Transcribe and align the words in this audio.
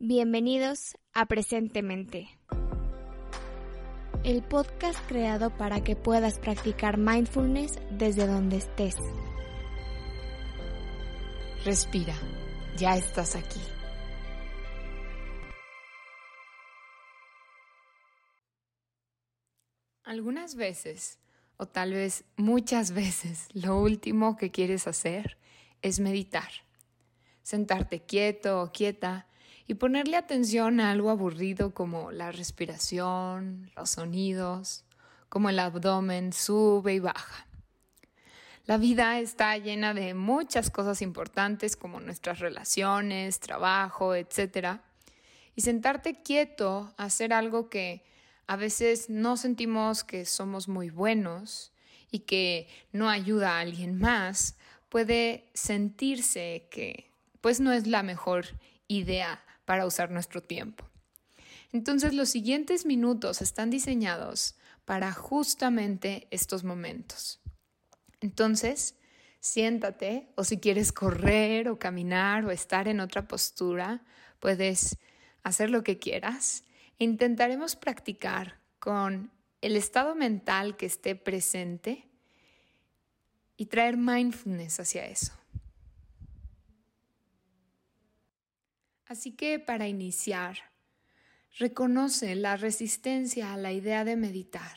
Bienvenidos 0.00 0.96
a 1.12 1.26
Presentemente, 1.26 2.28
el 4.22 4.44
podcast 4.44 4.96
creado 5.08 5.50
para 5.50 5.82
que 5.82 5.96
puedas 5.96 6.38
practicar 6.38 6.98
mindfulness 6.98 7.80
desde 7.90 8.28
donde 8.28 8.58
estés. 8.58 8.94
Respira, 11.64 12.14
ya 12.76 12.94
estás 12.96 13.34
aquí. 13.34 13.58
Algunas 20.04 20.54
veces, 20.54 21.18
o 21.56 21.66
tal 21.66 21.94
vez 21.94 22.24
muchas 22.36 22.92
veces, 22.92 23.48
lo 23.52 23.80
último 23.80 24.36
que 24.36 24.52
quieres 24.52 24.86
hacer 24.86 25.38
es 25.82 25.98
meditar. 25.98 26.52
Sentarte 27.42 28.04
quieto 28.04 28.62
o 28.62 28.70
quieta 28.70 29.26
y 29.68 29.74
ponerle 29.74 30.16
atención 30.16 30.80
a 30.80 30.90
algo 30.90 31.10
aburrido 31.10 31.74
como 31.74 32.10
la 32.10 32.32
respiración, 32.32 33.70
los 33.76 33.90
sonidos, 33.90 34.86
como 35.28 35.50
el 35.50 35.58
abdomen 35.58 36.32
sube 36.32 36.94
y 36.94 37.00
baja. 37.00 37.46
La 38.64 38.78
vida 38.78 39.20
está 39.20 39.58
llena 39.58 39.92
de 39.92 40.14
muchas 40.14 40.70
cosas 40.70 41.02
importantes 41.02 41.76
como 41.76 42.00
nuestras 42.00 42.38
relaciones, 42.38 43.40
trabajo, 43.40 44.14
etc. 44.14 44.80
Y 45.54 45.60
sentarte 45.60 46.22
quieto, 46.22 46.94
hacer 46.96 47.34
algo 47.34 47.68
que 47.68 48.04
a 48.46 48.56
veces 48.56 49.10
no 49.10 49.36
sentimos 49.36 50.02
que 50.02 50.24
somos 50.24 50.68
muy 50.68 50.88
buenos 50.88 51.72
y 52.10 52.20
que 52.20 52.68
no 52.92 53.10
ayuda 53.10 53.56
a 53.56 53.60
alguien 53.60 53.98
más, 53.98 54.56
puede 54.88 55.50
sentirse 55.52 56.68
que 56.70 57.12
pues 57.42 57.60
no 57.60 57.70
es 57.72 57.86
la 57.86 58.02
mejor 58.02 58.46
idea 58.86 59.44
para 59.68 59.84
usar 59.84 60.10
nuestro 60.10 60.42
tiempo. 60.42 60.88
Entonces 61.72 62.14
los 62.14 62.30
siguientes 62.30 62.86
minutos 62.86 63.42
están 63.42 63.68
diseñados 63.68 64.56
para 64.86 65.12
justamente 65.12 66.26
estos 66.30 66.64
momentos. 66.64 67.38
Entonces, 68.22 68.94
siéntate 69.40 70.32
o 70.36 70.44
si 70.44 70.56
quieres 70.56 70.90
correr 70.90 71.68
o 71.68 71.78
caminar 71.78 72.46
o 72.46 72.50
estar 72.50 72.88
en 72.88 73.00
otra 73.00 73.28
postura, 73.28 74.02
puedes 74.40 74.96
hacer 75.42 75.68
lo 75.68 75.84
que 75.84 75.98
quieras. 75.98 76.64
Intentaremos 76.96 77.76
practicar 77.76 78.60
con 78.78 79.30
el 79.60 79.76
estado 79.76 80.14
mental 80.14 80.78
que 80.78 80.86
esté 80.86 81.14
presente 81.14 82.08
y 83.58 83.66
traer 83.66 83.98
mindfulness 83.98 84.80
hacia 84.80 85.04
eso. 85.04 85.34
Así 89.08 89.32
que 89.32 89.58
para 89.58 89.88
iniciar, 89.88 90.58
reconoce 91.58 92.34
la 92.34 92.56
resistencia 92.56 93.54
a 93.54 93.56
la 93.56 93.72
idea 93.72 94.04
de 94.04 94.16
meditar 94.16 94.76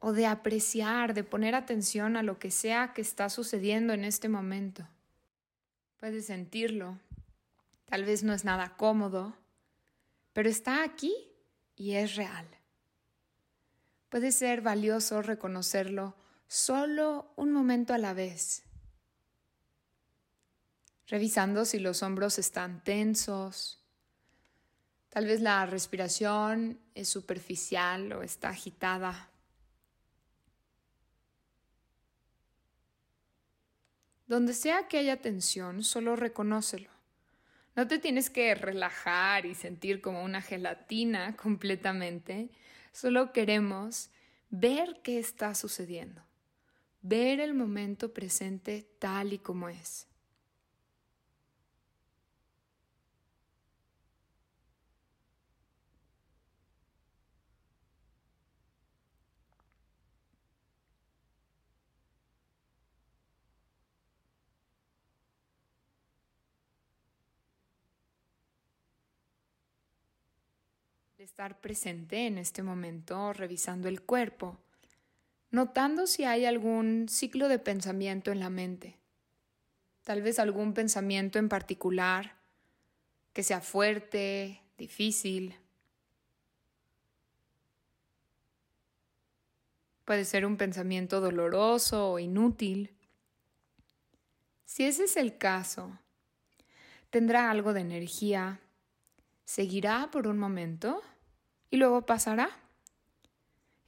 o 0.00 0.12
de 0.12 0.26
apreciar, 0.26 1.14
de 1.14 1.22
poner 1.22 1.54
atención 1.54 2.16
a 2.16 2.24
lo 2.24 2.40
que 2.40 2.50
sea 2.50 2.92
que 2.94 3.00
está 3.00 3.30
sucediendo 3.30 3.92
en 3.92 4.04
este 4.04 4.28
momento. 4.28 4.88
Puedes 5.98 6.26
sentirlo, 6.26 6.98
tal 7.84 8.04
vez 8.04 8.24
no 8.24 8.32
es 8.32 8.44
nada 8.44 8.76
cómodo, 8.76 9.36
pero 10.32 10.48
está 10.48 10.82
aquí 10.82 11.14
y 11.76 11.94
es 11.94 12.16
real. 12.16 12.46
Puede 14.08 14.32
ser 14.32 14.62
valioso 14.62 15.22
reconocerlo 15.22 16.16
solo 16.48 17.32
un 17.36 17.52
momento 17.52 17.94
a 17.94 17.98
la 17.98 18.14
vez 18.14 18.67
revisando 21.08 21.64
si 21.64 21.78
los 21.78 22.02
hombros 22.02 22.38
están 22.38 22.84
tensos. 22.84 23.82
Tal 25.08 25.26
vez 25.26 25.40
la 25.40 25.64
respiración 25.66 26.78
es 26.94 27.08
superficial 27.08 28.12
o 28.12 28.22
está 28.22 28.50
agitada. 28.50 29.30
Donde 34.26 34.52
sea 34.52 34.88
que 34.88 34.98
haya 34.98 35.22
tensión, 35.22 35.82
solo 35.82 36.14
reconócelo. 36.14 36.90
No 37.74 37.86
te 37.88 37.98
tienes 37.98 38.28
que 38.28 38.54
relajar 38.54 39.46
y 39.46 39.54
sentir 39.54 40.02
como 40.02 40.22
una 40.22 40.42
gelatina 40.42 41.36
completamente. 41.42 42.50
Solo 42.92 43.32
queremos 43.32 44.10
ver 44.50 45.00
qué 45.02 45.18
está 45.18 45.54
sucediendo. 45.54 46.22
Ver 47.00 47.40
el 47.40 47.54
momento 47.54 48.12
presente 48.12 48.86
tal 48.98 49.32
y 49.32 49.38
como 49.38 49.70
es. 49.70 50.07
Estar 71.24 71.60
presente 71.60 72.28
en 72.28 72.38
este 72.38 72.62
momento, 72.62 73.32
revisando 73.32 73.88
el 73.88 74.02
cuerpo, 74.02 74.56
notando 75.50 76.06
si 76.06 76.22
hay 76.22 76.44
algún 76.44 77.08
ciclo 77.08 77.48
de 77.48 77.58
pensamiento 77.58 78.30
en 78.30 78.38
la 78.38 78.50
mente, 78.50 78.96
tal 80.04 80.22
vez 80.22 80.38
algún 80.38 80.74
pensamiento 80.74 81.40
en 81.40 81.48
particular 81.48 82.36
que 83.32 83.42
sea 83.42 83.60
fuerte, 83.60 84.62
difícil. 84.78 85.56
Puede 90.04 90.24
ser 90.24 90.46
un 90.46 90.56
pensamiento 90.56 91.20
doloroso 91.20 92.12
o 92.12 92.18
inútil. 92.20 92.94
Si 94.64 94.84
ese 94.84 95.04
es 95.04 95.16
el 95.16 95.36
caso, 95.36 95.98
tendrá 97.10 97.50
algo 97.50 97.72
de 97.72 97.80
energía, 97.80 98.60
seguirá 99.48 100.10
por 100.12 100.28
un 100.28 100.38
momento 100.38 101.02
y 101.70 101.78
luego 101.78 102.04
pasará. 102.04 102.50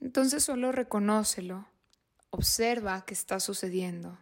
Entonces 0.00 0.44
solo 0.44 0.70
reconócelo, 0.70 1.66
observa 2.30 3.04
qué 3.04 3.12
está 3.12 3.40
sucediendo 3.40 4.16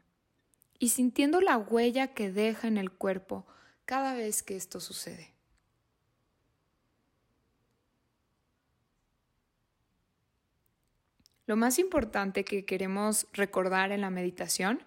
y 0.78 0.88
sintiendo 0.88 1.42
la 1.42 1.58
huella 1.58 2.14
que 2.14 2.32
deja 2.32 2.68
en 2.68 2.78
el 2.78 2.90
cuerpo 2.90 3.44
cada 3.84 4.14
vez 4.14 4.42
que 4.42 4.56
esto 4.56 4.80
sucede. 4.80 5.34
Lo 11.44 11.56
más 11.56 11.78
importante 11.78 12.46
que 12.46 12.64
queremos 12.64 13.26
recordar 13.34 13.92
en 13.92 14.00
la 14.00 14.08
meditación 14.08 14.82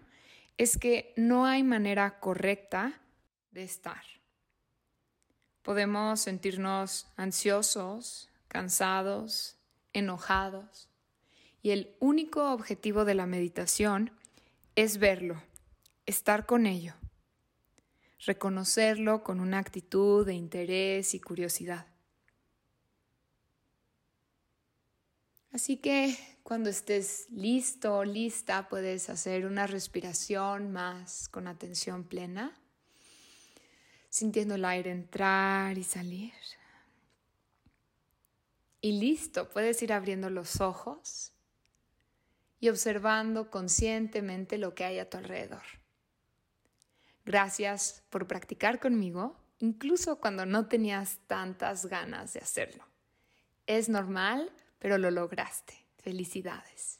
es 0.57 0.79
que 0.79 1.13
no 1.15 1.45
hay 1.45 1.61
manera 1.61 2.19
correcta 2.19 2.99
de 3.51 3.63
estar. 3.65 4.18
Podemos 5.61 6.21
sentirnos 6.21 7.07
ansiosos, 7.15 8.29
cansados, 8.47 9.57
enojados. 9.93 10.89
Y 11.61 11.71
el 11.71 11.95
único 11.99 12.51
objetivo 12.51 13.05
de 13.05 13.15
la 13.15 13.25
meditación 13.25 14.11
es 14.75 14.97
verlo, 14.97 15.41
estar 16.05 16.45
con 16.45 16.65
ello, 16.65 16.93
reconocerlo 18.25 19.23
con 19.23 19.39
una 19.39 19.59
actitud 19.59 20.25
de 20.25 20.33
interés 20.33 21.13
y 21.13 21.19
curiosidad. 21.19 21.85
Así 25.51 25.77
que 25.77 26.17
cuando 26.43 26.69
estés 26.69 27.27
listo 27.29 27.97
o 27.97 28.03
lista 28.05 28.69
puedes 28.69 29.09
hacer 29.09 29.45
una 29.45 29.67
respiración 29.67 30.71
más 30.71 31.27
con 31.27 31.47
atención 31.47 32.03
plena 32.03 32.57
sintiendo 34.09 34.55
el 34.55 34.65
aire 34.65 34.91
entrar 34.91 35.77
y 35.77 35.83
salir. 35.83 36.33
Y 38.81 38.99
listo, 38.99 39.49
puedes 39.49 39.81
ir 39.81 39.93
abriendo 39.93 40.29
los 40.29 40.61
ojos 40.61 41.33
y 42.59 42.69
observando 42.69 43.49
conscientemente 43.49 44.57
lo 44.57 44.73
que 44.73 44.85
hay 44.85 44.99
a 44.99 45.09
tu 45.09 45.17
alrededor. 45.17 45.63
Gracias 47.25 48.03
por 48.09 48.27
practicar 48.27 48.79
conmigo, 48.79 49.37
incluso 49.59 50.19
cuando 50.19 50.45
no 50.45 50.67
tenías 50.67 51.19
tantas 51.27 51.85
ganas 51.85 52.33
de 52.33 52.39
hacerlo. 52.39 52.85
Es 53.67 53.89
normal, 53.89 54.51
pero 54.79 54.97
lo 54.97 55.11
lograste. 55.11 55.85
Felicidades. 55.97 56.99